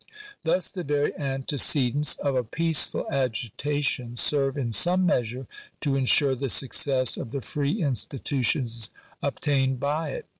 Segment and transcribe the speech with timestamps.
[0.43, 5.45] Thus the very antecedents of a peaceful agitation serve in some measure
[5.81, 8.89] to ensure the success of the free institutions
[9.21, 10.25] obtained by it.